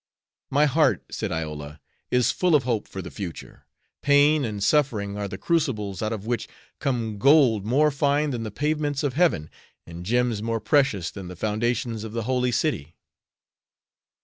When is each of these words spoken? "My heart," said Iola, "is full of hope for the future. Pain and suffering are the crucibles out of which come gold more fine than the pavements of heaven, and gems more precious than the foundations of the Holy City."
"My 0.49 0.65
heart," 0.65 1.03
said 1.11 1.31
Iola, 1.31 1.79
"is 2.09 2.31
full 2.31 2.55
of 2.55 2.63
hope 2.63 2.87
for 2.87 3.03
the 3.03 3.11
future. 3.11 3.67
Pain 4.01 4.43
and 4.43 4.63
suffering 4.63 5.15
are 5.15 5.27
the 5.27 5.37
crucibles 5.37 6.01
out 6.01 6.11
of 6.11 6.25
which 6.25 6.47
come 6.79 7.19
gold 7.19 7.67
more 7.67 7.91
fine 7.91 8.31
than 8.31 8.41
the 8.41 8.49
pavements 8.49 9.03
of 9.03 9.13
heaven, 9.13 9.47
and 9.85 10.03
gems 10.03 10.41
more 10.41 10.59
precious 10.59 11.11
than 11.11 11.27
the 11.27 11.35
foundations 11.35 12.03
of 12.03 12.13
the 12.13 12.23
Holy 12.23 12.51
City." 12.51 12.95